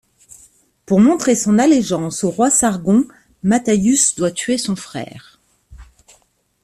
Pour 0.87 0.99
montrer 0.99 1.35
son 1.35 1.59
allégeance 1.59 2.23
au 2.23 2.31
roi 2.31 2.49
Sargon, 2.49 3.05
Mathayus 3.43 4.15
doit 4.17 4.31
tuer 4.31 4.57
son 4.57 4.75
frère. 4.75 5.39